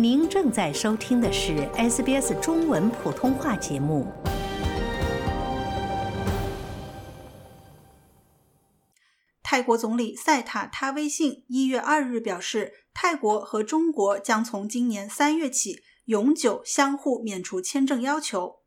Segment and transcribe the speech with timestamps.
[0.00, 4.06] 您正在收听的是 SBS 中文普通话节目。
[9.42, 18.60] 泰国总理赛塔·他微信一月二日表示，泰国和中国将从今年三月起永久相互免除签证要求。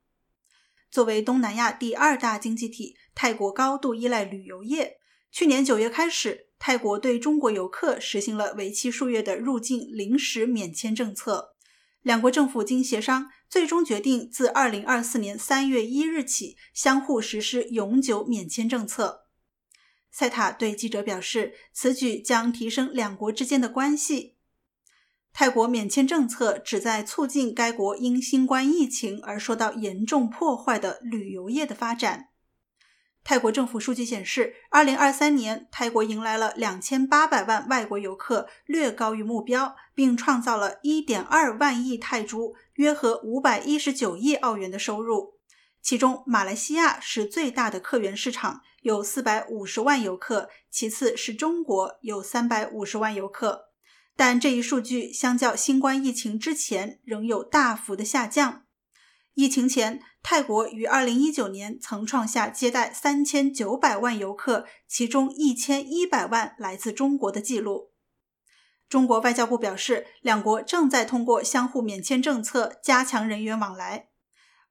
[0.89, 4.97] 作为东南亚第二大经济体，泰国高度依赖旅游业。
[5.31, 6.51] 去年九月开始。
[6.63, 11.55] 泰国对中国游客实行了为期数月的入境临时免签政策。
[12.03, 19.25] 两国政府经协商，最终决定自二零二四年三月一日起相互实施永久免签政策。
[20.11, 24.35] 塞塔对记者表示，此举将提升两国之间的关系。
[25.33, 32.27] 泰国免签政策旨在促进该国因新冠疫情而受到严重破坏的旅游业的发展。
[33.23, 45.35] 泰国政府数据显示，2023年泰国迎来了2800万外国游客，略高于目标，并创造了1.2万亿泰铢（约合519亿澳元）的收入。
[45.81, 53.69] 其中，马来西亚是最大的客源市场，有450万游客；其次是中国，有350万游客。
[54.15, 58.63] 但这一数据相较新冠疫情之前仍有大幅的下降。
[59.33, 67.91] 疫情前，泰国于2019年曾创下接待3900万游客，其中1100万来自中国的记录。
[68.89, 74.09] 中国外交部表示，两国正在通过相互免签政策加强人员往来。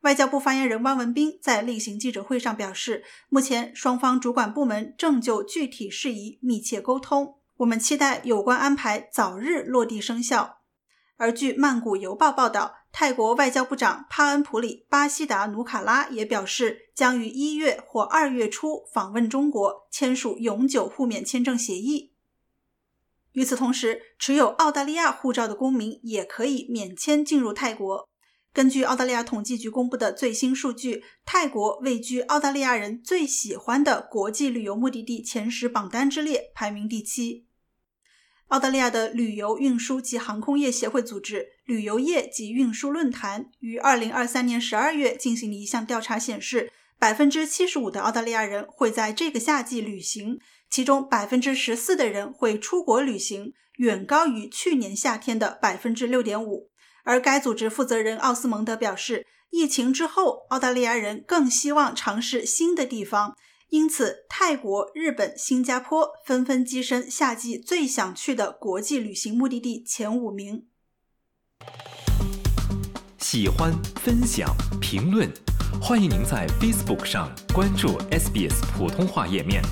[0.03, 10.59] 外交部发言人汪文斌在例行记者会上表示，目前双方主管部门正就具体事宜密切沟通，我们期待有关安排早日落地生效。
[11.17, 22.13] 而据《曼谷邮报》报道，泰国外交部长帕恩普里·巴西达努卡拉也表示，将于一月或二月初访问中国，签署永久互免签证协议。
[23.33, 28.09] 与此同时，持有澳大利亚护照的公民也可以免签进入泰国。
[28.53, 37.47] 根据澳大利亚统计局公布的最新数据，泰国位居澳大利亚人最喜欢的国际旅游目的地前十榜单之列，排名第七。
[38.51, 56.71] 澳大利亚的旅游运输及航空业协会组织旅游业及运输论坛于二零二三年十二月进行的一项调查显示，百分之七十五的澳大利亚人会在这个夏季旅行，其中百分之十四的人会出国旅行，远高于去年夏天的百分之六点五。
[57.05, 63.37] 而该组织负责人奥斯蒙德表示，疫情之后，澳大利亚人更希望尝试新的地方。
[63.71, 70.67] 因此，泰国、日本、新加坡纷纷跻身夏季最想去的国际旅行目的地前五名。
[73.19, 73.73] 喜欢、
[74.03, 75.33] 分享、评论，
[75.81, 79.63] 欢迎您在 Facebook 上关注 SBS 普通话页面。